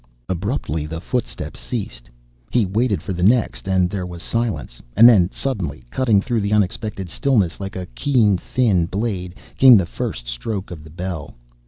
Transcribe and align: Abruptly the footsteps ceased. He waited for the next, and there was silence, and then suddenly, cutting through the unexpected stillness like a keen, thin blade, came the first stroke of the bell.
Abruptly 0.27 0.87
the 0.87 0.99
footsteps 0.99 1.59
ceased. 1.59 2.09
He 2.49 2.65
waited 2.65 3.03
for 3.03 3.13
the 3.13 3.21
next, 3.21 3.67
and 3.67 3.87
there 3.87 4.07
was 4.07 4.23
silence, 4.23 4.81
and 4.95 5.07
then 5.07 5.29
suddenly, 5.29 5.83
cutting 5.91 6.19
through 6.23 6.41
the 6.41 6.53
unexpected 6.53 7.07
stillness 7.07 7.59
like 7.59 7.75
a 7.75 7.85
keen, 7.85 8.35
thin 8.35 8.87
blade, 8.87 9.35
came 9.57 9.77
the 9.77 9.85
first 9.85 10.25
stroke 10.27 10.71
of 10.71 10.83
the 10.83 10.89
bell. 10.89 11.35